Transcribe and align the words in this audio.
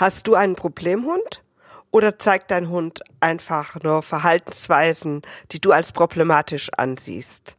Hast 0.00 0.26
du 0.26 0.34
einen 0.34 0.56
Problemhund? 0.56 1.42
Oder 1.90 2.18
zeigt 2.18 2.50
dein 2.50 2.70
Hund 2.70 3.02
einfach 3.20 3.82
nur 3.82 4.02
Verhaltensweisen, 4.02 5.20
die 5.52 5.60
du 5.60 5.72
als 5.72 5.92
problematisch 5.92 6.70
ansiehst? 6.74 7.58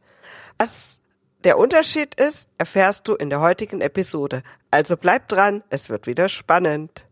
Was 0.58 1.00
der 1.44 1.56
Unterschied 1.56 2.16
ist, 2.16 2.48
erfährst 2.58 3.06
du 3.06 3.14
in 3.14 3.30
der 3.30 3.38
heutigen 3.38 3.80
Episode. 3.80 4.42
Also 4.72 4.96
bleib 4.96 5.28
dran, 5.28 5.62
es 5.70 5.88
wird 5.88 6.08
wieder 6.08 6.28
spannend. 6.28 7.06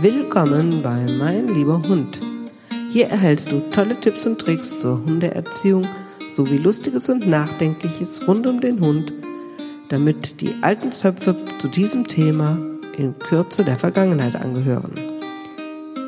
Willkommen 0.00 0.80
bei 0.80 1.04
Mein 1.18 1.46
lieber 1.48 1.82
Hund. 1.86 2.22
Hier 2.90 3.08
erhältst 3.10 3.52
du 3.52 3.60
tolle 3.68 4.00
Tipps 4.00 4.26
und 4.26 4.38
Tricks 4.38 4.78
zur 4.78 4.96
Hundeerziehung 5.04 5.86
sowie 6.30 6.56
Lustiges 6.56 7.10
und 7.10 7.26
Nachdenkliches 7.26 8.26
rund 8.26 8.46
um 8.46 8.62
den 8.62 8.80
Hund, 8.80 9.12
damit 9.88 10.40
die 10.40 10.54
alten 10.62 10.92
Zöpfe 10.92 11.34
zu 11.58 11.68
diesem 11.68 12.06
Thema 12.06 12.58
in 12.96 13.18
Kürze 13.18 13.64
der 13.64 13.76
Vergangenheit 13.76 14.36
angehören. 14.36 14.92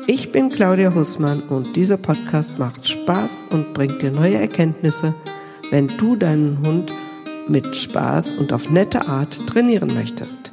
Ich 0.07 0.31
bin 0.31 0.49
Claudia 0.49 0.93
Hussmann 0.93 1.41
und 1.41 1.75
dieser 1.75 1.97
Podcast 1.97 2.59
macht 2.59 2.87
Spaß 2.87 3.45
und 3.51 3.73
bringt 3.73 4.01
dir 4.01 4.11
neue 4.11 4.35
Erkenntnisse, 4.35 5.13
wenn 5.69 5.87
du 5.87 6.15
deinen 6.15 6.59
Hund 6.65 6.93
mit 7.47 7.75
Spaß 7.75 8.33
und 8.33 8.53
auf 8.53 8.69
nette 8.69 9.07
Art 9.07 9.47
trainieren 9.47 9.93
möchtest. 9.93 10.51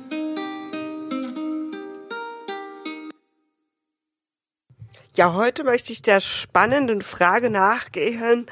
Ja, 5.17 5.35
heute 5.35 5.65
möchte 5.65 5.93
ich 5.93 6.01
der 6.01 6.21
spannenden 6.21 7.03
Frage 7.03 7.51
nachgehen, 7.51 8.47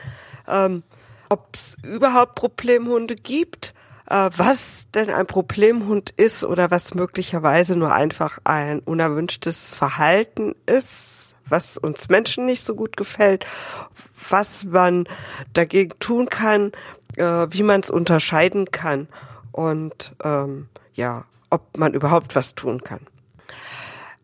ähm, 0.49 0.83
ob 1.29 1.55
es 1.55 1.77
überhaupt 1.85 2.35
Problemhunde 2.35 3.15
gibt, 3.15 3.73
äh, 4.09 4.31
was 4.37 4.89
denn 4.95 5.11
ein 5.11 5.27
Problemhund 5.27 6.11
ist 6.17 6.45
oder 6.45 6.71
was 6.71 6.95
möglicherweise 6.95 7.77
nur 7.77 7.93
einfach 7.93 8.39
ein 8.45 8.81
unerwünschtes 8.81 9.75
Verhalten 9.75 10.55
ist, 10.67 11.35
was 11.49 11.79
uns 11.79 12.09
Menschen 12.09 12.45
nicht 12.45 12.65
so 12.65 12.75
gut 12.75 12.97
gefällt, 12.97 13.47
was 14.29 14.65
man 14.65 15.09
dagegen 15.53 15.99
tun 15.99 16.29
kann, 16.29 16.73
äh, 17.17 17.47
wie 17.51 17.63
man 17.63 17.81
es 17.81 17.91
unterscheiden 17.91 18.71
kann 18.71 19.09
und 19.53 20.15
ähm, 20.25 20.69
ja, 20.95 21.25
ob 21.51 21.77
man 21.77 21.95
überhaupt 21.95 22.35
was 22.35 22.55
tun 22.55 22.83
kann. 22.83 23.01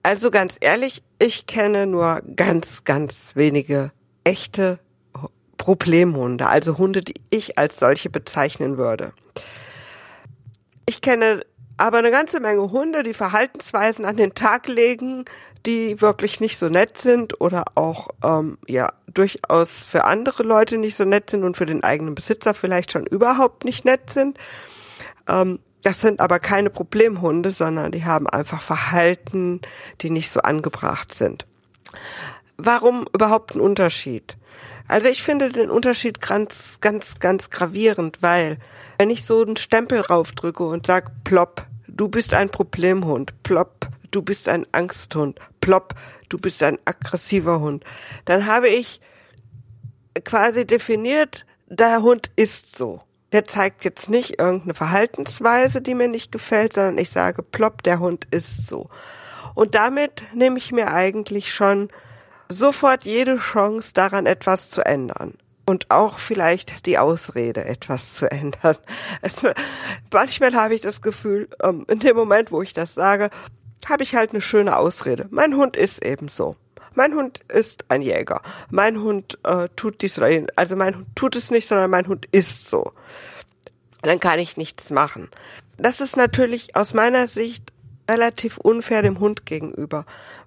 Also 0.02 0.30
ganz 0.30 0.56
ehrlich, 0.60 1.02
ich 1.18 1.46
kenne 1.46 1.86
nur 1.86 2.22
ganz, 2.34 2.82
ganz 2.84 3.30
wenige 3.34 3.92
echte 4.24 4.80
Problemhunde, 5.58 6.48
also 6.48 6.76
Hunde, 6.76 7.02
die 7.02 7.14
ich 7.30 7.56
als 7.56 7.78
solche 7.78 8.10
bezeichnen 8.10 8.78
würde. 8.78 9.12
Ich 10.86 11.00
kenne 11.00 11.44
aber 11.76 11.98
eine 11.98 12.10
ganze 12.10 12.40
Menge 12.40 12.70
Hunde, 12.70 13.02
die 13.02 13.14
Verhaltensweisen 13.14 14.04
an 14.04 14.16
den 14.16 14.34
Tag 14.34 14.68
legen, 14.68 15.24
die 15.66 16.00
wirklich 16.00 16.40
nicht 16.40 16.58
so 16.58 16.68
nett 16.68 16.98
sind 16.98 17.40
oder 17.40 17.64
auch 17.74 18.08
ähm, 18.24 18.58
ja 18.66 18.92
durchaus 19.06 19.84
für 19.84 20.04
andere 20.04 20.42
Leute 20.42 20.78
nicht 20.78 20.96
so 20.96 21.04
nett 21.04 21.30
sind 21.30 21.44
und 21.44 21.56
für 21.56 21.66
den 21.66 21.84
eigenen 21.84 22.14
Besitzer 22.14 22.54
vielleicht 22.54 22.92
schon 22.92 23.06
überhaupt 23.06 23.64
nicht 23.64 23.84
nett 23.84 24.10
sind. 24.10 24.38
Ähm, 25.28 25.60
das 25.82 26.00
sind 26.00 26.20
aber 26.20 26.38
keine 26.38 26.70
Problemhunde, 26.70 27.50
sondern 27.50 27.90
die 27.90 28.04
haben 28.04 28.28
einfach 28.28 28.62
Verhalten, 28.62 29.60
die 30.00 30.10
nicht 30.10 30.30
so 30.30 30.40
angebracht 30.40 31.14
sind. 31.14 31.46
Warum 32.56 33.06
überhaupt 33.12 33.54
ein 33.54 33.60
Unterschied? 33.60 34.36
Also 34.92 35.08
ich 35.08 35.22
finde 35.22 35.48
den 35.48 35.70
Unterschied 35.70 36.20
ganz, 36.20 36.76
ganz, 36.82 37.18
ganz 37.18 37.48
gravierend, 37.48 38.18
weil 38.20 38.58
wenn 38.98 39.08
ich 39.08 39.24
so 39.24 39.40
einen 39.40 39.56
Stempel 39.56 40.00
raufdrücke 40.00 40.64
und 40.64 40.86
sag 40.86 41.24
plopp, 41.24 41.64
du 41.88 42.10
bist 42.10 42.34
ein 42.34 42.50
Problemhund, 42.50 43.42
plopp, 43.42 43.88
du 44.10 44.20
bist 44.20 44.50
ein 44.50 44.66
Angsthund, 44.72 45.40
plopp, 45.62 45.94
du 46.28 46.36
bist 46.36 46.62
ein 46.62 46.78
aggressiver 46.84 47.60
Hund, 47.60 47.84
dann 48.26 48.44
habe 48.46 48.68
ich 48.68 49.00
quasi 50.26 50.66
definiert, 50.66 51.46
der 51.68 52.02
Hund 52.02 52.30
ist 52.36 52.76
so. 52.76 53.00
Der 53.32 53.46
zeigt 53.46 53.86
jetzt 53.86 54.10
nicht 54.10 54.40
irgendeine 54.40 54.74
Verhaltensweise, 54.74 55.80
die 55.80 55.94
mir 55.94 56.08
nicht 56.08 56.32
gefällt, 56.32 56.74
sondern 56.74 56.98
ich 56.98 57.08
sage 57.08 57.42
plopp, 57.42 57.82
der 57.82 57.98
Hund 57.98 58.26
ist 58.30 58.66
so. 58.66 58.90
Und 59.54 59.74
damit 59.74 60.22
nehme 60.34 60.58
ich 60.58 60.70
mir 60.70 60.92
eigentlich 60.92 61.54
schon 61.54 61.88
sofort 62.48 63.04
jede 63.04 63.38
Chance 63.38 63.92
daran 63.94 64.26
etwas 64.26 64.70
zu 64.70 64.84
ändern 64.84 65.34
und 65.66 65.90
auch 65.90 66.18
vielleicht 66.18 66.86
die 66.86 66.98
Ausrede 66.98 67.64
etwas 67.64 68.14
zu 68.14 68.30
ändern. 68.30 68.76
Es, 69.20 69.36
manchmal 70.12 70.54
habe 70.54 70.74
ich 70.74 70.80
das 70.80 71.02
Gefühl, 71.02 71.48
ähm, 71.62 71.84
in 71.88 71.98
dem 71.98 72.16
Moment, 72.16 72.52
wo 72.52 72.62
ich 72.62 72.74
das 72.74 72.94
sage, 72.94 73.30
habe 73.88 74.02
ich 74.02 74.14
halt 74.14 74.30
eine 74.30 74.40
schöne 74.40 74.76
Ausrede. 74.76 75.26
Mein 75.30 75.56
Hund 75.56 75.76
ist 75.76 76.04
eben 76.04 76.28
so. 76.28 76.56
Mein 76.94 77.14
Hund 77.14 77.40
ist 77.48 77.86
ein 77.88 78.02
Jäger. 78.02 78.42
Mein 78.70 79.00
Hund 79.00 79.38
äh, 79.44 79.68
tut 79.76 80.02
dies 80.02 80.18
oder 80.18 80.28
jenes. 80.28 80.50
Also 80.56 80.76
mein 80.76 80.94
Hund 80.94 81.06
tut 81.14 81.36
es 81.36 81.50
nicht, 81.50 81.66
sondern 81.66 81.90
mein 81.90 82.06
Hund 82.06 82.26
ist 82.32 82.68
so. 82.68 82.92
Dann 84.02 84.20
kann 84.20 84.38
ich 84.38 84.56
nichts 84.56 84.90
machen. 84.90 85.30
Das 85.78 86.00
ist 86.00 86.16
natürlich 86.16 86.76
aus 86.76 86.92
meiner 86.92 87.28
Sicht 87.28 87.71
relativ 88.12 88.58
unfair 88.58 89.02
dem 89.02 89.18
Hund 89.18 89.46
gegenüber, 89.46 90.04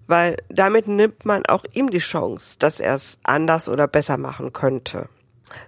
weil 0.07 0.37
damit 0.49 0.87
nimmt 0.87 1.25
man 1.25 1.45
auch 1.47 1.65
ihm 1.73 1.89
die 1.89 1.97
Chance, 1.97 2.57
dass 2.59 2.79
er 2.79 2.95
es 2.95 3.17
anders 3.23 3.67
oder 3.67 3.87
besser 3.87 4.17
machen 4.17 4.53
könnte. 4.53 5.09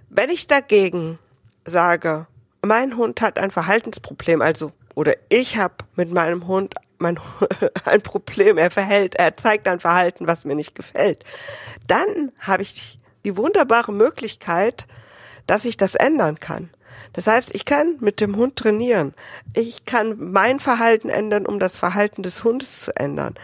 Wenn 0.08 0.30
ich 0.30 0.46
dagegen 0.46 1.18
sage, 1.64 2.26
mein 2.62 2.96
Hund 2.96 3.20
hat 3.20 3.38
ein 3.38 3.50
Verhaltensproblem, 3.50 4.40
also 4.40 4.72
oder 4.94 5.14
ich 5.28 5.58
habe 5.58 5.74
mit 5.96 6.12
meinem 6.12 6.46
Hund 6.46 6.74
mein, 6.98 7.18
ein 7.84 8.02
Problem, 8.02 8.58
er 8.58 8.70
verhält, 8.70 9.16
er 9.16 9.36
zeigt 9.36 9.68
ein 9.68 9.80
Verhalten, 9.80 10.26
was 10.26 10.44
mir 10.44 10.54
nicht 10.54 10.74
gefällt, 10.74 11.24
dann 11.86 12.32
habe 12.38 12.62
ich 12.62 12.98
die 13.24 13.36
wunderbare 13.36 13.92
Möglichkeit, 13.92 14.86
dass 15.46 15.64
ich 15.64 15.76
das 15.76 15.94
ändern 15.94 16.38
kann. 16.38 16.70
Das 17.12 17.26
heißt, 17.26 17.54
ich 17.54 17.64
kann 17.64 17.96
mit 18.00 18.20
dem 18.20 18.36
Hund 18.36 18.56
trainieren. 18.56 19.14
Ich 19.54 19.84
kann 19.84 20.16
mein 20.18 20.60
Verhalten 20.60 21.08
ändern, 21.08 21.46
um 21.46 21.58
das 21.58 21.78
Verhalten 21.78 22.22
des 22.22 22.44
Hundes 22.44 22.82
zu 22.82 22.96
ändern. 22.96 23.34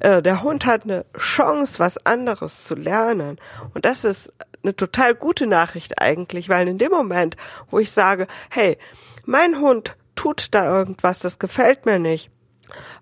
Äh, 0.00 0.22
der 0.22 0.42
Hund 0.42 0.66
hat 0.66 0.84
eine 0.84 1.04
Chance, 1.16 1.78
was 1.78 2.04
anderes 2.06 2.64
zu 2.64 2.74
lernen. 2.74 3.38
Und 3.74 3.84
das 3.84 4.04
ist 4.04 4.32
eine 4.62 4.74
total 4.74 5.14
gute 5.14 5.46
Nachricht 5.46 6.00
eigentlich, 6.00 6.48
weil 6.48 6.68
in 6.68 6.78
dem 6.78 6.90
Moment, 6.90 7.36
wo 7.70 7.78
ich 7.78 7.90
sage, 7.90 8.26
hey, 8.50 8.76
mein 9.24 9.60
Hund 9.60 9.96
tut 10.16 10.48
da 10.52 10.78
irgendwas, 10.78 11.20
das 11.20 11.38
gefällt 11.38 11.86
mir 11.86 11.98
nicht. 11.98 12.30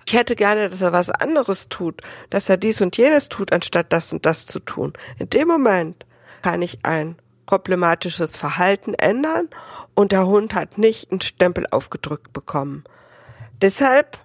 Ich 0.06 0.14
hätte 0.14 0.36
gerne, 0.36 0.68
dass 0.68 0.82
er 0.82 0.92
was 0.92 1.10
anderes 1.10 1.68
tut, 1.68 2.02
dass 2.30 2.48
er 2.48 2.56
dies 2.56 2.80
und 2.80 2.96
jenes 2.96 3.28
tut, 3.28 3.52
anstatt 3.52 3.92
das 3.92 4.12
und 4.12 4.24
das 4.24 4.46
zu 4.46 4.60
tun. 4.60 4.92
In 5.18 5.28
dem 5.30 5.48
Moment 5.48 6.06
kann 6.42 6.62
ich 6.62 6.78
ein 6.84 7.16
problematisches 7.46 8.36
Verhalten 8.36 8.94
ändern 8.94 9.48
und 9.94 10.12
der 10.12 10.26
Hund 10.26 10.54
hat 10.54 10.78
nicht 10.78 11.10
einen 11.10 11.20
Stempel 11.20 11.66
aufgedrückt 11.70 12.32
bekommen. 12.32 12.84
Deshalb, 13.62 14.18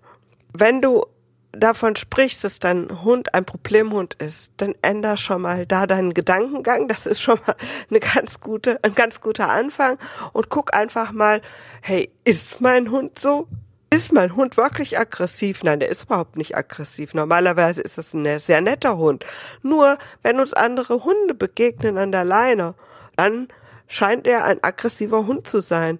wenn 0.53 0.81
du 0.81 1.05
davon 1.53 1.95
sprichst, 1.95 2.43
dass 2.43 2.59
dein 2.59 3.03
Hund 3.03 3.33
ein 3.33 3.45
Problemhund 3.45 4.15
ist, 4.15 4.51
dann 4.57 4.75
änder 4.81 5.17
schon 5.17 5.41
mal 5.41 5.65
da 5.65 5.87
deinen 5.87 6.13
Gedankengang. 6.13 6.87
Das 6.87 7.05
ist 7.05 7.21
schon 7.21 7.39
mal 7.45 7.55
eine 7.89 7.99
ganz 7.99 8.39
gute, 8.39 8.83
ein 8.83 8.95
ganz 8.95 9.21
guter 9.21 9.49
Anfang. 9.49 9.97
Und 10.33 10.49
guck 10.49 10.73
einfach 10.73 11.11
mal, 11.11 11.41
hey, 11.81 12.11
ist 12.23 12.61
mein 12.61 12.91
Hund 12.91 13.19
so? 13.19 13.47
Ist 13.89 14.13
mein 14.13 14.37
Hund 14.37 14.55
wirklich 14.55 14.97
aggressiv? 14.97 15.63
Nein, 15.63 15.81
der 15.81 15.89
ist 15.89 16.03
überhaupt 16.03 16.37
nicht 16.37 16.55
aggressiv. 16.55 17.13
Normalerweise 17.13 17.81
ist 17.81 17.97
es 17.97 18.13
ein 18.13 18.39
sehr 18.39 18.61
netter 18.61 18.97
Hund. 18.97 19.25
Nur, 19.63 19.97
wenn 20.23 20.39
uns 20.39 20.53
andere 20.53 21.03
Hunde 21.03 21.33
begegnen 21.33 21.97
an 21.97 22.13
der 22.13 22.23
Leine 22.23 22.75
dann 23.15 23.47
scheint 23.87 24.25
er 24.25 24.45
ein 24.45 24.63
aggressiver 24.63 25.27
Hund 25.27 25.47
zu 25.47 25.61
sein. 25.61 25.99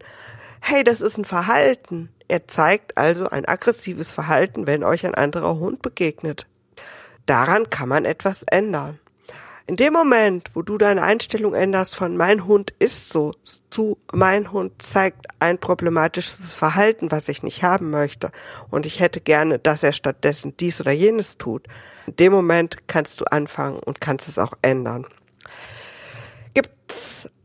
Hey, 0.62 0.84
das 0.84 1.02
ist 1.02 1.18
ein 1.18 1.26
Verhalten. 1.26 2.10
Er 2.28 2.48
zeigt 2.48 2.98
also 2.98 3.30
ein 3.30 3.46
aggressives 3.46 4.12
Verhalten, 4.12 4.68
wenn 4.68 4.84
euch 4.84 5.06
ein 5.06 5.16
anderer 5.16 5.60
Hund 5.60 5.82
begegnet. 5.82 6.48
Daran 7.26 7.70
kann 7.70 7.90
man 7.90 8.06
etwas 8.06 8.44
ändern. 8.44 9.00
In 9.68 9.76
dem 9.76 9.94
Moment, 9.94 10.50
wo 10.54 10.64
du 10.64 10.78
deine 10.78 11.04
Einstellung 11.04 11.54
änderst 11.54 11.96
von 11.96 12.18
mein 12.18 12.46
Hund 12.46 12.74
ist 12.80 13.10
so 13.10 13.34
zu 13.70 13.98
mein 14.12 14.52
Hund 14.52 14.82
zeigt 14.82 15.28
ein 15.40 15.60
problematisches 15.60 16.56
Verhalten, 16.56 17.12
was 17.12 17.30
ich 17.30 17.44
nicht 17.44 17.64
haben 17.64 17.90
möchte 17.90 18.32
und 18.70 18.86
ich 18.86 19.00
hätte 19.00 19.22
gerne, 19.22 19.60
dass 19.60 19.84
er 19.84 19.94
stattdessen 19.94 20.58
dies 20.58 20.82
oder 20.82 20.92
jenes 20.92 21.38
tut, 21.38 21.68
in 22.08 22.16
dem 22.18 22.34
Moment 22.34 22.88
kannst 22.88 23.22
du 23.22 23.26
anfangen 23.26 23.80
und 23.80 24.02
kannst 24.02 24.28
es 24.28 24.40
auch 24.40 24.54
ändern 24.62 25.06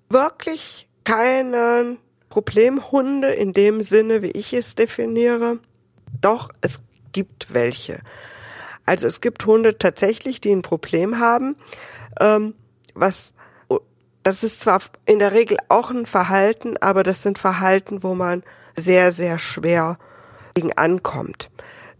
wirklich 0.08 0.88
keine 1.04 1.96
Problemhunde 2.28 3.28
in 3.28 3.52
dem 3.52 3.82
Sinne, 3.82 4.22
wie 4.22 4.30
ich 4.30 4.52
es 4.52 4.74
definiere. 4.74 5.58
Doch, 6.20 6.50
es 6.60 6.78
gibt 7.12 7.54
welche. 7.54 8.00
Also 8.84 9.06
es 9.06 9.20
gibt 9.20 9.46
Hunde 9.46 9.78
tatsächlich, 9.78 10.40
die 10.40 10.52
ein 10.52 10.62
Problem 10.62 11.18
haben, 11.18 11.56
ähm, 12.20 12.54
was 12.94 13.32
das 14.22 14.42
ist 14.42 14.60
zwar 14.60 14.80
in 15.04 15.20
der 15.20 15.32
Regel 15.32 15.56
auch 15.68 15.92
ein 15.92 16.04
Verhalten, 16.04 16.76
aber 16.78 17.04
das 17.04 17.22
sind 17.22 17.38
Verhalten, 17.38 18.02
wo 18.02 18.16
man 18.16 18.42
sehr, 18.76 19.12
sehr 19.12 19.38
schwer 19.38 19.98
gegen 20.54 20.72
ankommt. 20.72 21.48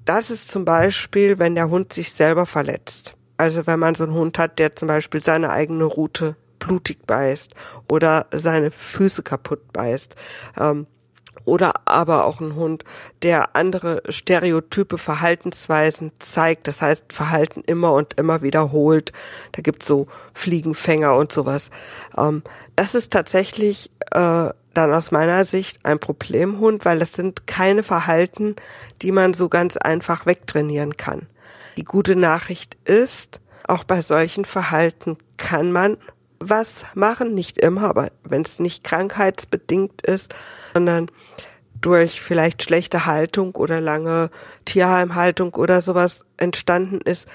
das 0.05 0.31
ist 0.31 0.51
zum 0.51 0.65
Beispiel, 0.65 1.39
wenn 1.39 1.55
der 1.55 1.71
Hund 1.71 1.93
sich 1.93 2.13
selber 2.13 2.47
verletzt. 2.47 3.15
Also 3.37 3.67
wenn 3.67 3.79
man 3.79 3.95
so 3.95 4.05
einen 4.05 4.15
Hund 4.15 4.39
hat, 4.39 4.59
der 4.59 4.75
zum 4.75 4.89
Beispiel 4.89 5.23
seine 5.23 5.51
eigene 5.51 5.85
Route 5.85 6.37
blutig 6.59 7.07
beißt 7.07 7.55
oder 7.91 8.27
seine 8.33 8.71
Füße 8.71 9.23
kaputt 9.23 9.73
beißt. 9.73 10.17
Ähm, 10.59 10.87
oder 11.47 11.75
aber 11.85 12.25
auch 12.25 12.41
ein 12.41 12.57
Hund, 12.57 12.85
der 13.23 13.55
andere 13.55 14.03
stereotype 14.09 14.99
Verhaltensweisen 14.99 16.11
zeigt, 16.19 16.67
das 16.67 16.83
heißt 16.83 17.13
Verhalten 17.13 17.63
immer 17.65 17.93
und 17.93 18.15
immer 18.19 18.43
wiederholt. 18.43 19.13
Da 19.53 19.63
gibt's 19.63 19.87
so 19.87 20.09
Fliegenfänger 20.35 21.15
und 21.15 21.33
sowas. 21.33 21.71
Ähm, 22.19 22.43
das 22.75 22.95
ist 22.95 23.13
tatsächlich 23.13 23.93
äh, 24.11 24.51
dann 24.75 24.93
aus 24.93 25.13
meiner 25.13 25.45
Sicht 25.45 25.85
ein 25.87 26.01
Problemhund, 26.01 26.85
weil 26.85 26.99
das 26.99 27.13
sind 27.13 27.47
keine 27.47 27.83
Verhalten, 27.83 28.57
die 29.01 29.13
man 29.13 29.33
so 29.33 29.49
ganz 29.49 29.77
einfach 29.77 30.27
wegtrainieren 30.27 30.97
kann. 30.97 31.27
Die 31.77 31.85
gute 31.85 32.17
Nachricht 32.17 32.77
ist, 32.85 33.41
auch 33.69 33.85
bei 33.85 34.01
solchen 34.01 34.45
Verhalten 34.45 35.17
kann 35.37 35.73
man 35.73 35.97
was 36.39 36.85
machen, 36.95 37.35
nicht 37.35 37.59
immer, 37.59 37.89
aber 37.89 38.11
wenn 38.25 38.43
es 38.43 38.59
nicht 38.59 38.85
krankheitsbedingt 38.85 40.03
ist, 40.03 40.35
sondern 40.75 41.11
durch 41.81 42.21
vielleicht 42.21 42.63
schlechte 42.63 43.07
Haltung 43.07 43.55
oder 43.55 43.81
lange 43.81 44.31
Tierheimhaltung 44.65 45.55
oder 45.55 45.83
sowas 45.83 46.25
entstanden 46.37 47.01
ist, 47.01 47.27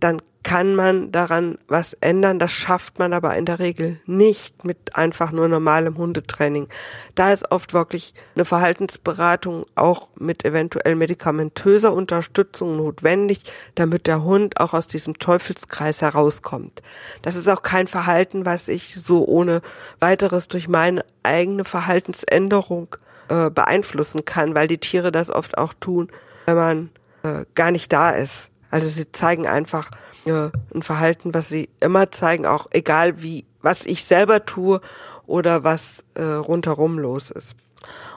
dann 0.00 0.20
kann 0.42 0.74
man 0.74 1.12
daran 1.12 1.58
was 1.68 1.92
ändern. 1.94 2.38
Das 2.38 2.50
schafft 2.50 2.98
man 2.98 3.12
aber 3.12 3.36
in 3.36 3.44
der 3.44 3.58
Regel 3.58 4.00
nicht 4.06 4.64
mit 4.64 4.96
einfach 4.96 5.32
nur 5.32 5.48
normalem 5.48 5.98
Hundetraining. 5.98 6.68
Da 7.14 7.32
ist 7.32 7.50
oft 7.50 7.74
wirklich 7.74 8.14
eine 8.34 8.46
Verhaltensberatung 8.46 9.66
auch 9.74 10.08
mit 10.16 10.44
eventuell 10.44 10.94
medikamentöser 10.96 11.92
Unterstützung 11.92 12.76
notwendig, 12.76 13.42
damit 13.74 14.06
der 14.06 14.24
Hund 14.24 14.58
auch 14.60 14.72
aus 14.72 14.88
diesem 14.88 15.18
Teufelskreis 15.18 16.00
herauskommt. 16.00 16.82
Das 17.20 17.36
ist 17.36 17.48
auch 17.48 17.62
kein 17.62 17.86
Verhalten, 17.86 18.46
was 18.46 18.68
ich 18.68 18.94
so 18.94 19.26
ohne 19.26 19.60
weiteres 20.00 20.48
durch 20.48 20.68
meine 20.68 21.04
eigene 21.22 21.64
Verhaltensänderung 21.64 22.96
äh, 23.28 23.50
beeinflussen 23.50 24.24
kann, 24.24 24.54
weil 24.54 24.68
die 24.68 24.78
Tiere 24.78 25.12
das 25.12 25.28
oft 25.28 25.58
auch 25.58 25.74
tun, 25.74 26.08
wenn 26.46 26.56
man 26.56 26.90
äh, 27.22 27.44
gar 27.54 27.70
nicht 27.70 27.92
da 27.92 28.10
ist. 28.10 28.50
Also 28.70 28.88
sie 28.88 29.10
zeigen 29.12 29.46
einfach 29.46 29.90
äh, 30.30 30.50
ein 30.74 30.82
Verhalten, 30.82 31.34
was 31.34 31.48
sie 31.48 31.68
immer 31.80 32.10
zeigen, 32.10 32.46
auch 32.46 32.68
egal 32.70 33.22
wie, 33.22 33.44
was 33.62 33.84
ich 33.84 34.04
selber 34.04 34.46
tue 34.46 34.80
oder 35.26 35.64
was 35.64 36.04
äh, 36.14 36.22
rundherum 36.22 36.98
los 36.98 37.30
ist. 37.30 37.54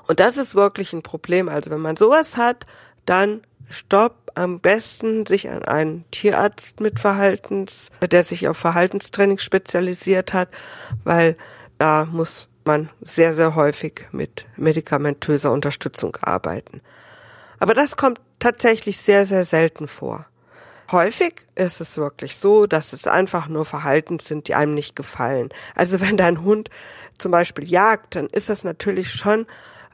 Und 0.07 0.19
das 0.19 0.37
ist 0.37 0.55
wirklich 0.55 0.93
ein 0.93 1.03
Problem. 1.03 1.49
Also 1.49 1.69
wenn 1.69 1.81
man 1.81 1.97
sowas 1.97 2.37
hat, 2.37 2.65
dann 3.05 3.41
stopp, 3.69 4.31
am 4.35 4.59
besten 4.59 5.25
sich 5.25 5.49
an 5.49 5.63
einen 5.63 6.05
Tierarzt 6.11 6.79
mit 6.79 6.99
Verhaltens, 6.99 7.89
der 8.01 8.23
sich 8.23 8.47
auf 8.47 8.57
Verhaltenstraining 8.57 9.37
spezialisiert 9.37 10.33
hat, 10.33 10.49
weil 11.03 11.37
da 11.77 12.05
muss 12.05 12.47
man 12.65 12.89
sehr, 13.01 13.35
sehr 13.35 13.55
häufig 13.55 14.05
mit 14.11 14.45
medikamentöser 14.55 15.51
Unterstützung 15.51 16.17
arbeiten. 16.21 16.81
Aber 17.59 17.73
das 17.73 17.97
kommt 17.97 18.19
tatsächlich 18.39 18.97
sehr, 18.97 19.25
sehr 19.25 19.45
selten 19.45 19.87
vor. 19.87 20.25
Häufig 20.91 21.35
ist 21.55 21.81
es 21.81 21.97
wirklich 21.97 22.37
so, 22.37 22.67
dass 22.67 22.93
es 22.93 23.07
einfach 23.07 23.47
nur 23.47 23.65
Verhalten 23.65 24.19
sind, 24.19 24.47
die 24.47 24.55
einem 24.55 24.73
nicht 24.73 24.95
gefallen. 24.95 25.49
Also 25.75 26.01
wenn 26.01 26.17
dein 26.17 26.43
Hund 26.43 26.69
zum 27.17 27.31
Beispiel 27.31 27.69
jagt, 27.69 28.15
dann 28.15 28.27
ist 28.27 28.49
das 28.49 28.63
natürlich 28.63 29.11
schon 29.11 29.45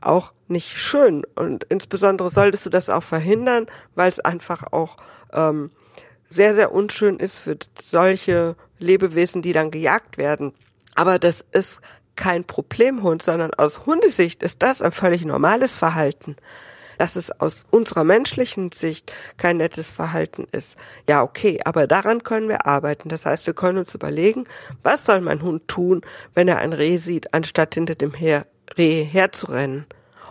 auch 0.02 0.34
nicht 0.48 0.78
schön. 0.78 1.26
Und 1.36 1.66
insbesondere 1.66 2.30
solltest 2.30 2.66
du 2.66 2.70
das 2.70 2.90
auch 2.90 3.04
verhindern, 3.04 3.68
weil 3.96 4.10
es 4.10 4.20
einfach 4.20 4.72
auch 4.72 4.98
ähm, 5.32 5.72
sehr, 6.30 6.56
sehr 6.56 6.72
unschön 6.72 7.18
ist 7.18 7.40
für 7.40 7.58
solche 7.82 8.56
Lebewesen, 8.80 9.42
die 9.42 9.54
dann 9.54 9.72
gejagt 9.72 10.18
werden. 10.18 10.54
Aber 10.96 11.20
das 11.20 11.46
ist 11.52 11.80
kein 12.16 12.44
Problemhund, 12.44 13.22
sondern 13.24 13.54
aus 13.54 13.86
Hundesicht 13.86 14.44
ist 14.44 14.62
das 14.62 14.82
ein 14.82 14.92
völlig 14.92 15.24
normales 15.24 15.78
Verhalten 15.78 16.36
dass 17.00 17.16
es 17.16 17.32
aus 17.40 17.66
unserer 17.72 18.04
menschlichen 18.04 18.72
Sicht 18.74 19.12
kein 19.38 19.58
nettes 19.58 19.92
Verhalten 19.92 20.46
ist. 20.52 20.78
Ja, 21.08 21.24
okay, 21.24 21.60
aber 21.64 21.88
daran 21.88 22.24
können 22.24 22.50
wir 22.50 22.68
arbeiten. 22.68 23.08
Das 23.08 23.26
heißt, 23.26 23.48
wir 23.48 23.54
können 23.54 23.80
uns 23.80 23.96
überlegen, 23.96 24.44
was 24.84 25.06
soll 25.06 25.22
mein 25.22 25.42
Hund 25.42 25.68
tun, 25.68 26.02
wenn 26.36 26.50
er 26.50 26.58
ein 26.58 26.74
Reh 26.74 26.98
sieht, 26.98 27.34
anstatt 27.34 27.74
hinter 27.74 27.96
dem 27.96 28.14
Her 28.14 28.46
Reh 28.78 29.04
herzurennen. 29.04 29.86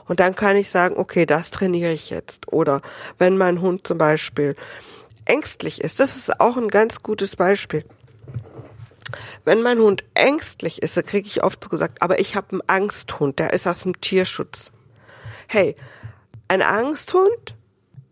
Und 0.06 0.20
dann 0.20 0.34
kann 0.34 0.56
ich 0.56 0.70
sagen, 0.70 0.96
okay, 0.98 1.24
das 1.24 1.50
trainiere 1.50 1.92
ich 1.92 2.10
jetzt. 2.10 2.52
Oder 2.52 2.82
wenn 3.16 3.38
mein 3.38 3.62
Hund 3.62 3.86
zum 3.86 3.96
Beispiel 3.96 4.54
ängstlich 5.24 5.80
ist, 5.80 6.00
das 6.00 6.16
ist 6.16 6.38
auch 6.38 6.58
ein 6.58 6.68
ganz 6.68 7.02
gutes 7.02 7.34
Beispiel. 7.34 7.84
Wenn 9.46 9.62
mein 9.62 9.78
Hund 9.78 10.04
ängstlich 10.12 10.82
ist, 10.82 10.98
da 10.98 11.02
kriege 11.02 11.26
ich 11.26 11.42
oft 11.42 11.64
so 11.64 11.70
gesagt, 11.70 12.02
aber 12.02 12.20
ich 12.20 12.36
habe 12.36 12.52
einen 12.52 12.62
Angsthund, 12.66 13.38
der 13.38 13.54
ist 13.54 13.66
aus 13.66 13.80
dem 13.80 13.98
Tierschutz. 14.02 14.70
Hey, 15.46 15.74
ein 16.48 16.62
Angsthund 16.62 17.54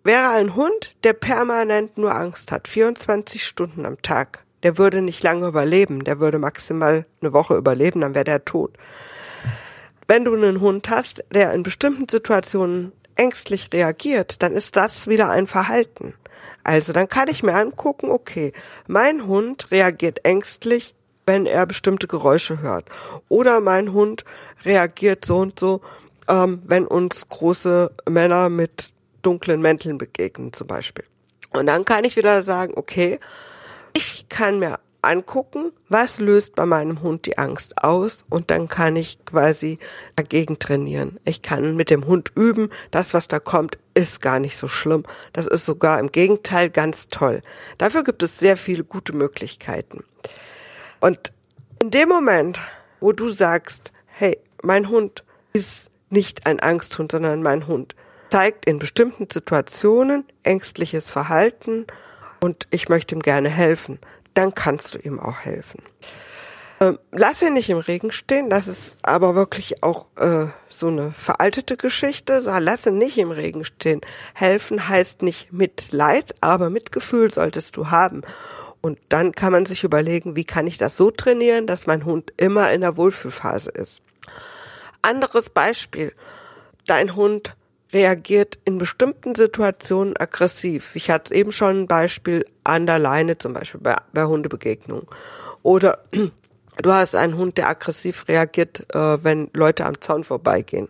wäre 0.04 0.28
ein 0.30 0.54
Hund, 0.54 0.94
der 1.04 1.14
permanent 1.14 1.98
nur 1.98 2.14
Angst 2.14 2.52
hat, 2.52 2.68
24 2.68 3.44
Stunden 3.44 3.86
am 3.86 4.00
Tag. 4.02 4.44
Der 4.62 4.78
würde 4.78 5.00
nicht 5.00 5.22
lange 5.22 5.48
überleben, 5.48 6.04
der 6.04 6.20
würde 6.20 6.38
maximal 6.38 7.06
eine 7.20 7.32
Woche 7.32 7.56
überleben, 7.56 8.02
dann 8.02 8.14
wäre 8.14 8.24
der 8.24 8.44
tot. 8.44 8.74
Wenn 10.06 10.24
du 10.24 10.34
einen 10.34 10.60
Hund 10.60 10.88
hast, 10.88 11.24
der 11.32 11.52
in 11.52 11.62
bestimmten 11.62 12.08
Situationen 12.08 12.92
ängstlich 13.16 13.70
reagiert, 13.72 14.42
dann 14.42 14.54
ist 14.54 14.76
das 14.76 15.08
wieder 15.08 15.30
ein 15.30 15.46
Verhalten. 15.46 16.14
Also 16.62 16.92
dann 16.92 17.08
kann 17.08 17.28
ich 17.28 17.42
mir 17.42 17.54
angucken, 17.54 18.10
okay, 18.10 18.52
mein 18.86 19.26
Hund 19.26 19.70
reagiert 19.70 20.24
ängstlich, 20.24 20.94
wenn 21.26 21.46
er 21.46 21.66
bestimmte 21.66 22.06
Geräusche 22.06 22.60
hört. 22.60 22.86
Oder 23.28 23.60
mein 23.60 23.92
Hund 23.92 24.24
reagiert 24.64 25.24
so 25.24 25.36
und 25.36 25.58
so, 25.58 25.80
ähm, 26.28 26.62
wenn 26.64 26.86
uns 26.86 27.28
große 27.28 27.90
Männer 28.08 28.48
mit 28.48 28.92
dunklen 29.22 29.60
Mänteln 29.60 29.98
begegnen 29.98 30.52
zum 30.52 30.66
Beispiel. 30.66 31.04
Und 31.52 31.66
dann 31.66 31.84
kann 31.84 32.04
ich 32.04 32.16
wieder 32.16 32.42
sagen, 32.42 32.74
okay, 32.76 33.18
ich 33.92 34.28
kann 34.28 34.58
mir 34.58 34.78
angucken, 35.06 35.72
was 35.88 36.18
löst 36.18 36.54
bei 36.54 36.66
meinem 36.66 37.00
Hund 37.00 37.26
die 37.26 37.38
Angst 37.38 37.82
aus 37.82 38.24
und 38.28 38.50
dann 38.50 38.68
kann 38.68 38.96
ich 38.96 39.24
quasi 39.24 39.78
dagegen 40.16 40.58
trainieren. 40.58 41.18
Ich 41.24 41.42
kann 41.42 41.76
mit 41.76 41.90
dem 41.90 42.06
Hund 42.06 42.32
üben, 42.34 42.70
das, 42.90 43.14
was 43.14 43.28
da 43.28 43.38
kommt, 43.38 43.78
ist 43.94 44.20
gar 44.20 44.40
nicht 44.40 44.58
so 44.58 44.68
schlimm. 44.68 45.04
Das 45.32 45.46
ist 45.46 45.64
sogar 45.64 46.00
im 46.00 46.12
Gegenteil 46.12 46.70
ganz 46.70 47.08
toll. 47.08 47.42
Dafür 47.78 48.02
gibt 48.04 48.22
es 48.22 48.38
sehr 48.38 48.56
viele 48.56 48.84
gute 48.84 49.12
Möglichkeiten. 49.14 50.04
Und 51.00 51.32
in 51.80 51.90
dem 51.90 52.08
Moment, 52.08 52.58
wo 53.00 53.12
du 53.12 53.28
sagst, 53.28 53.92
hey, 54.06 54.38
mein 54.62 54.88
Hund 54.88 55.24
ist 55.52 55.90
nicht 56.10 56.46
ein 56.46 56.60
Angsthund, 56.60 57.12
sondern 57.12 57.42
mein 57.42 57.66
Hund. 57.66 57.94
Zeigt 58.30 58.66
in 58.66 58.78
bestimmten 58.78 59.28
Situationen 59.30 60.24
ängstliches 60.42 61.10
Verhalten 61.10 61.86
und 62.40 62.66
ich 62.70 62.88
möchte 62.88 63.14
ihm 63.14 63.22
gerne 63.22 63.48
helfen. 63.48 63.98
Dann 64.34 64.54
kannst 64.54 64.94
du 64.94 64.98
ihm 64.98 65.18
auch 65.18 65.40
helfen. 65.40 65.82
Ähm, 66.78 66.98
lass 67.10 67.40
ihn 67.40 67.54
nicht 67.54 67.70
im 67.70 67.78
Regen 67.78 68.10
stehen, 68.12 68.50
das 68.50 68.68
ist 68.68 68.98
aber 69.02 69.34
wirklich 69.34 69.82
auch 69.82 70.06
äh, 70.16 70.46
so 70.68 70.88
eine 70.88 71.10
veraltete 71.12 71.78
Geschichte. 71.78 72.42
Lass 72.58 72.86
ihn 72.86 72.98
nicht 72.98 73.16
im 73.16 73.30
Regen 73.30 73.64
stehen. 73.64 74.02
Helfen 74.34 74.88
heißt 74.88 75.22
nicht 75.22 75.52
Mitleid, 75.52 76.34
aber 76.42 76.68
Mitgefühl 76.68 77.30
solltest 77.30 77.78
du 77.78 77.90
haben. 77.90 78.22
Und 78.82 79.00
dann 79.08 79.32
kann 79.32 79.52
man 79.52 79.64
sich 79.64 79.84
überlegen, 79.84 80.36
wie 80.36 80.44
kann 80.44 80.66
ich 80.66 80.76
das 80.76 80.98
so 80.98 81.10
trainieren, 81.10 81.66
dass 81.66 81.86
mein 81.86 82.04
Hund 82.04 82.32
immer 82.36 82.70
in 82.72 82.82
der 82.82 82.98
Wohlfühlphase 82.98 83.70
ist. 83.70 84.02
Anderes 85.02 85.50
Beispiel. 85.50 86.12
Dein 86.86 87.16
Hund 87.16 87.54
reagiert 87.92 88.58
in 88.64 88.78
bestimmten 88.78 89.34
Situationen 89.34 90.16
aggressiv. 90.16 90.94
Ich 90.94 91.10
hatte 91.10 91.34
eben 91.34 91.52
schon 91.52 91.82
ein 91.82 91.86
Beispiel 91.86 92.44
an 92.64 92.86
der 92.86 92.98
Leine, 92.98 93.38
zum 93.38 93.52
Beispiel 93.52 93.80
bei, 93.80 93.96
bei 94.12 94.24
Hundebegegnungen. 94.24 95.06
Oder 95.62 96.02
du 96.12 96.92
hast 96.92 97.14
einen 97.14 97.36
Hund, 97.36 97.58
der 97.58 97.68
aggressiv 97.68 98.28
reagiert, 98.28 98.86
äh, 98.94 99.24
wenn 99.24 99.50
Leute 99.52 99.84
am 99.86 100.00
Zaun 100.00 100.24
vorbeigehen. 100.24 100.88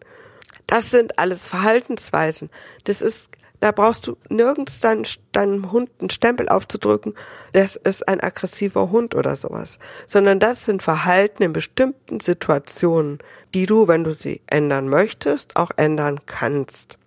Das 0.66 0.90
sind 0.90 1.18
alles 1.18 1.46
Verhaltensweisen. 1.46 2.50
Das 2.84 3.02
ist 3.02 3.28
da 3.60 3.72
brauchst 3.72 4.06
du 4.06 4.16
nirgends 4.28 4.80
dein, 4.80 5.06
deinem 5.32 5.72
Hund 5.72 5.90
einen 6.00 6.10
Stempel 6.10 6.48
aufzudrücken, 6.48 7.14
das 7.52 7.76
ist 7.76 8.06
ein 8.06 8.20
aggressiver 8.20 8.90
Hund 8.90 9.14
oder 9.14 9.36
sowas. 9.36 9.78
Sondern 10.06 10.40
das 10.40 10.64
sind 10.64 10.82
Verhalten 10.82 11.42
in 11.42 11.52
bestimmten 11.52 12.20
Situationen, 12.20 13.18
die 13.54 13.66
du, 13.66 13.88
wenn 13.88 14.04
du 14.04 14.12
sie 14.12 14.42
ändern 14.46 14.88
möchtest, 14.88 15.56
auch 15.56 15.70
ändern 15.76 16.20
kannst. 16.26 16.98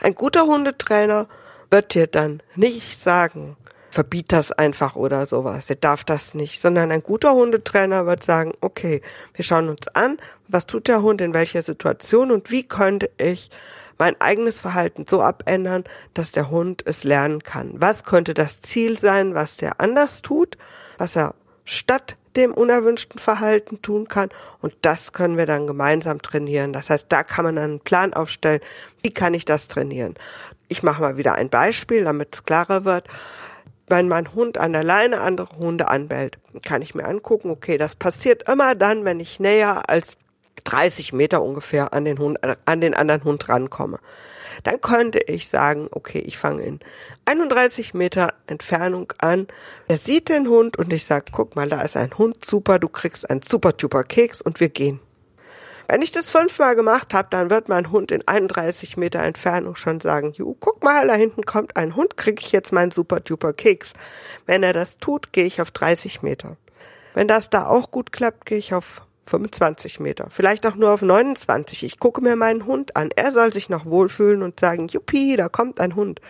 Ein 0.00 0.14
guter 0.14 0.46
Hundetrainer 0.46 1.28
wird 1.70 1.94
dir 1.94 2.06
dann 2.06 2.42
nicht 2.54 3.00
sagen, 3.00 3.56
verbiet 3.92 4.32
das 4.32 4.52
einfach 4.52 4.96
oder 4.96 5.26
sowas. 5.26 5.66
Der 5.66 5.76
darf 5.76 6.02
das 6.04 6.34
nicht, 6.34 6.62
sondern 6.62 6.90
ein 6.90 7.02
guter 7.02 7.34
Hundetrainer 7.34 8.06
wird 8.06 8.24
sagen, 8.24 8.52
okay, 8.60 9.02
wir 9.34 9.44
schauen 9.44 9.68
uns 9.68 9.86
an, 9.88 10.16
was 10.48 10.66
tut 10.66 10.88
der 10.88 11.02
Hund 11.02 11.20
in 11.20 11.34
welcher 11.34 11.62
Situation 11.62 12.30
und 12.30 12.50
wie 12.50 12.62
könnte 12.62 13.10
ich 13.18 13.50
mein 14.02 14.20
eigenes 14.20 14.58
Verhalten 14.58 15.06
so 15.08 15.22
abändern, 15.22 15.84
dass 16.12 16.32
der 16.32 16.50
Hund 16.50 16.82
es 16.86 17.04
lernen 17.04 17.44
kann. 17.44 17.70
Was 17.74 18.02
könnte 18.02 18.34
das 18.34 18.60
Ziel 18.60 18.98
sein, 18.98 19.36
was 19.36 19.56
der 19.56 19.80
anders 19.80 20.22
tut, 20.22 20.58
was 20.98 21.14
er 21.14 21.36
statt 21.64 22.16
dem 22.34 22.52
unerwünschten 22.52 23.20
Verhalten 23.20 23.80
tun 23.80 24.08
kann. 24.08 24.30
Und 24.60 24.74
das 24.82 25.12
können 25.12 25.36
wir 25.36 25.46
dann 25.46 25.68
gemeinsam 25.68 26.20
trainieren. 26.20 26.72
Das 26.72 26.90
heißt, 26.90 27.06
da 27.10 27.22
kann 27.22 27.44
man 27.44 27.58
einen 27.58 27.78
Plan 27.78 28.12
aufstellen. 28.12 28.60
Wie 29.02 29.10
kann 29.10 29.34
ich 29.34 29.44
das 29.44 29.68
trainieren? 29.68 30.14
Ich 30.66 30.82
mache 30.82 31.00
mal 31.00 31.16
wieder 31.16 31.36
ein 31.36 31.48
Beispiel, 31.48 32.02
damit 32.02 32.34
es 32.34 32.44
klarer 32.44 32.84
wird. 32.84 33.06
Wenn 33.86 34.08
mein 34.08 34.34
Hund 34.34 34.58
an 34.58 34.72
der 34.72 34.82
Leine 34.82 35.20
andere 35.20 35.56
Hunde 35.58 35.86
anbellt, 35.86 36.38
kann 36.64 36.82
ich 36.82 36.96
mir 36.96 37.06
angucken, 37.06 37.50
okay, 37.50 37.78
das 37.78 37.94
passiert 37.94 38.48
immer 38.48 38.74
dann, 38.74 39.04
wenn 39.04 39.20
ich 39.20 39.38
näher 39.38 39.88
als 39.88 40.16
30 40.64 41.12
Meter 41.12 41.42
ungefähr 41.42 41.92
an 41.92 42.04
den 42.04 42.18
Hund, 42.18 42.38
an 42.64 42.80
den 42.80 42.94
anderen 42.94 43.24
Hund 43.24 43.48
rankomme. 43.48 43.98
Dann 44.64 44.80
könnte 44.80 45.18
ich 45.18 45.48
sagen, 45.48 45.88
okay, 45.90 46.20
ich 46.20 46.38
fange 46.38 46.62
in 46.62 46.80
31 47.24 47.94
Meter 47.94 48.34
Entfernung 48.46 49.12
an. 49.18 49.48
Er 49.88 49.96
sieht 49.96 50.28
den 50.28 50.48
Hund 50.48 50.76
und 50.78 50.92
ich 50.92 51.04
sage, 51.04 51.26
guck 51.32 51.56
mal, 51.56 51.68
da 51.68 51.80
ist 51.80 51.96
ein 51.96 52.16
Hund, 52.18 52.44
super, 52.44 52.78
du 52.78 52.88
kriegst 52.88 53.28
einen 53.28 53.42
super 53.42 53.72
duper 53.72 54.04
Keks 54.04 54.42
und 54.42 54.60
wir 54.60 54.68
gehen. 54.68 55.00
Wenn 55.88 56.00
ich 56.00 56.12
das 56.12 56.30
fünfmal 56.30 56.76
gemacht 56.76 57.12
habe, 57.12 57.28
dann 57.30 57.50
wird 57.50 57.68
mein 57.68 57.90
Hund 57.90 58.12
in 58.12 58.26
31 58.26 58.96
Meter 58.96 59.20
Entfernung 59.20 59.76
schon 59.76 60.00
sagen, 60.00 60.32
Ju, 60.32 60.54
guck 60.58 60.82
mal, 60.82 61.06
da 61.06 61.14
hinten 61.14 61.42
kommt 61.42 61.76
ein 61.76 61.96
Hund, 61.96 62.16
kriege 62.16 62.40
ich 62.40 62.52
jetzt 62.52 62.72
meinen 62.72 62.92
super 62.92 63.20
duper 63.20 63.52
Keks. 63.52 63.92
Wenn 64.46 64.62
er 64.62 64.72
das 64.72 64.98
tut, 64.98 65.32
gehe 65.32 65.44
ich 65.44 65.60
auf 65.60 65.70
30 65.70 66.22
Meter. 66.22 66.56
Wenn 67.14 67.28
das 67.28 67.50
da 67.50 67.66
auch 67.66 67.90
gut 67.90 68.12
klappt, 68.12 68.46
gehe 68.46 68.58
ich 68.58 68.72
auf 68.72 69.02
25 69.26 70.00
Meter, 70.00 70.26
vielleicht 70.30 70.66
auch 70.66 70.74
nur 70.74 70.90
auf 70.90 71.02
29. 71.02 71.84
Ich 71.84 71.98
gucke 71.98 72.20
mir 72.20 72.36
meinen 72.36 72.66
Hund 72.66 72.96
an. 72.96 73.10
Er 73.14 73.32
soll 73.32 73.52
sich 73.52 73.68
noch 73.68 73.86
wohlfühlen 73.86 74.42
und 74.42 74.58
sagen, 74.58 74.88
Juppie, 74.88 75.36
da 75.36 75.48
kommt 75.48 75.80
ein 75.80 75.94
Hund. 75.94 76.20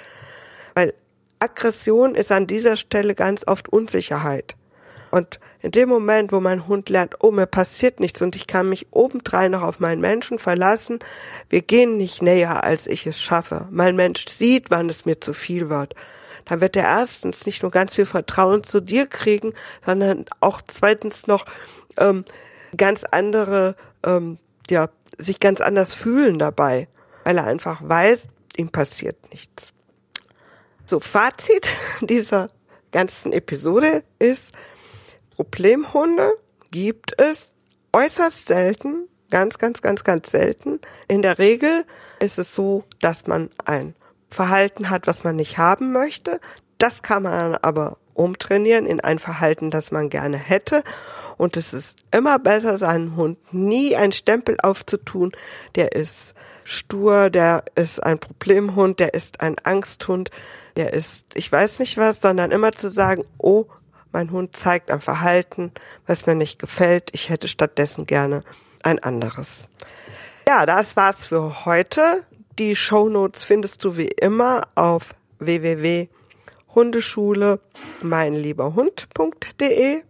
Weil 0.75 0.95
Aggression 1.39 2.15
ist 2.15 2.31
an 2.31 2.47
dieser 2.47 2.77
Stelle 2.77 3.15
ganz 3.15 3.47
oft 3.47 3.69
Unsicherheit. 3.69 4.57
Und 5.11 5.41
in 5.61 5.73
dem 5.73 5.91
Moment, 5.91 6.33
wo 6.33 6.41
mein 6.41 6.67
Hund 6.69 6.89
lernt, 6.89 7.17
oh, 7.21 7.31
mir 7.31 7.47
passiert 7.47 8.01
nichts 8.01 8.23
und 8.23 8.35
ich 8.35 8.47
kann 8.47 8.69
mich 8.69 8.87
obendrein 8.93 9.51
noch 9.51 9.63
auf 9.63 9.79
meinen 9.79 10.01
Menschen 10.01 10.39
verlassen, 10.39 11.01
wir 11.51 11.61
gehen 11.61 11.99
nicht 11.99 12.23
näher, 12.23 12.65
als 12.65 12.87
ich 12.87 13.07
es 13.07 13.21
schaffe. 13.21 13.69
Mein 13.71 13.95
Mensch 13.95 14.27
sieht, 14.29 14.71
wann 14.71 14.89
es 14.89 15.05
mir 15.05 15.21
zu 15.21 15.35
viel 15.35 15.69
wird. 15.69 15.95
Dann 16.47 16.61
wird 16.63 16.77
er 16.77 16.85
erstens 16.85 17.45
nicht 17.45 17.63
nur 17.63 17.71
ganz 17.71 17.95
viel 17.95 18.07
Vertrauen 18.07 18.65
zu 18.65 18.81
dir 18.81 19.07
kriegen, 19.07 19.53
sondern 19.85 20.25
auch 20.41 20.63
zweitens 20.67 21.27
noch 21.27 21.45
ähm, 21.99 22.25
ganz 22.77 23.05
andere, 23.05 23.77
ähm, 24.05 24.39
ja, 24.71 24.89
sich 25.19 25.41
ganz 25.41 25.61
anders 25.61 25.95
fühlen 25.95 26.39
dabei, 26.39 26.89
weil 27.25 27.39
er 27.39 27.45
einfach 27.45 27.81
weiß, 27.87 28.29
ihm 28.57 28.71
passiert 28.71 29.31
nichts. 29.31 29.73
So, 30.87 31.01
Fazit 31.01 31.69
dieser 32.01 32.51
ganzen 32.91 33.33
Episode 33.33 34.03
ist, 34.19 34.53
Problemhunde 35.37 36.33
gibt 36.71 37.19
es 37.21 37.53
äußerst 37.93 38.47
selten, 38.47 39.09
ganz, 39.31 39.59
ganz, 39.59 39.81
ganz, 39.83 40.05
ganz 40.05 40.31
selten. 40.31 40.81
In 41.09 41.23
der 41.23 41.39
Regel 41.39 41.85
ist 42.21 42.39
es 42.39 42.55
so, 42.55 42.85
dass 43.01 43.27
man 43.27 43.51
ein 43.65 43.95
Verhalten 44.29 44.91
hat, 44.91 45.07
was 45.07 45.25
man 45.25 45.37
nicht 45.37 45.59
haben 45.59 45.93
möchte. 45.93 46.41
Das 46.79 47.03
kann 47.03 47.23
man 47.23 47.55
aber 47.57 47.99
umtrainieren 48.15 48.87
in 48.87 49.01
ein 49.01 49.19
Verhalten, 49.19 49.71
das 49.71 49.91
man 49.91 50.11
gerne 50.11 50.37
hätte. 50.37 50.85
Und 51.43 51.57
es 51.57 51.75
ist 51.75 51.99
immer 52.13 52.39
besser, 52.39 52.79
seinem 52.79 53.17
Hund 53.17 53.37
nie 53.53 53.97
einen 53.97 54.13
Stempel 54.13 54.59
aufzutun. 54.63 55.33
Der 55.75 55.91
ist 55.91 56.37
stur, 56.63 57.31
der 57.31 57.65
ist 57.75 58.01
ein 58.01 58.21
Problemhund, 58.21 59.01
der 59.01 59.13
ist 59.13 59.41
ein 59.41 59.57
Angsthund, 59.65 60.31
der 60.77 60.93
ist, 60.93 61.27
ich 61.35 61.51
weiß 61.51 61.81
nicht 61.81 61.99
was, 61.99 62.21
sondern 62.21 62.53
immer 62.53 62.71
zu 62.71 62.93
sagen, 62.93 63.25
oh, 63.39 63.65
mein 64.13 64.31
Hund 64.31 64.57
zeigt 64.57 64.93
ein 64.93 65.01
Verhalten, 65.01 65.73
was 66.07 66.27
mir 66.27 66.37
nicht 66.37 66.61
gefällt. 66.61 67.11
Ich 67.13 67.29
hätte 67.29 67.49
stattdessen 67.49 68.07
gerne 68.07 68.45
ein 68.85 69.01
anderes. 69.01 69.67
Ja, 70.47 70.65
das 70.65 70.95
war's 70.95 71.27
für 71.27 71.65
heute. 71.65 72.23
Die 72.61 72.77
Show 72.77 73.09
Notes 73.09 73.43
findest 73.43 73.83
du 73.83 73.97
wie 73.97 74.07
immer 74.07 74.69
auf 74.77 75.17
www 75.41 76.09
Hundeschule 76.75 77.61
meinlieberhund.de 78.01 80.03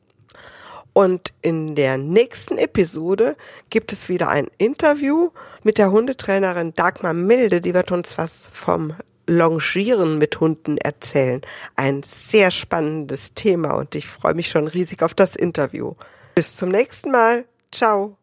und 0.92 1.32
in 1.40 1.74
der 1.74 1.96
nächsten 1.96 2.58
Episode 2.58 3.36
gibt 3.70 3.92
es 3.92 4.08
wieder 4.08 4.28
ein 4.28 4.48
Interview 4.58 5.30
mit 5.62 5.78
der 5.78 5.90
Hundetrainerin 5.90 6.74
Dagmar 6.74 7.14
Milde, 7.14 7.60
die 7.60 7.74
wird 7.74 7.92
uns 7.92 8.18
was 8.18 8.50
vom 8.52 8.94
Longieren 9.26 10.18
mit 10.18 10.40
Hunden 10.40 10.76
erzählen. 10.78 11.40
Ein 11.76 12.02
sehr 12.02 12.50
spannendes 12.50 13.34
Thema 13.34 13.72
und 13.74 13.94
ich 13.94 14.06
freue 14.06 14.34
mich 14.34 14.48
schon 14.48 14.66
riesig 14.66 15.02
auf 15.02 15.14
das 15.14 15.36
Interview. 15.36 15.94
Bis 16.34 16.56
zum 16.56 16.68
nächsten 16.68 17.10
Mal. 17.10 17.44
Ciao. 17.70 18.18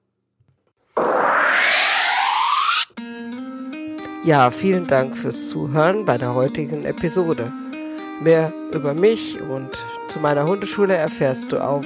Ja, 4.23 4.51
vielen 4.51 4.85
Dank 4.85 5.17
fürs 5.17 5.49
Zuhören 5.49 6.05
bei 6.05 6.17
der 6.17 6.35
heutigen 6.35 6.85
Episode. 6.85 7.51
Mehr 8.21 8.53
über 8.73 8.93
mich 8.93 9.41
und 9.41 9.71
zu 10.09 10.19
meiner 10.19 10.45
Hundeschule 10.45 10.95
erfährst 10.95 11.51
du 11.51 11.57
auf 11.57 11.85